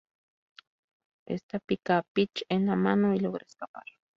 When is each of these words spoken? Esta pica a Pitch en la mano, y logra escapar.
Esta 1.27 1.59
pica 1.59 1.99
a 1.99 2.01
Pitch 2.01 2.41
en 2.49 2.65
la 2.65 2.75
mano, 2.75 3.13
y 3.13 3.19
logra 3.19 3.45
escapar. 3.47 3.83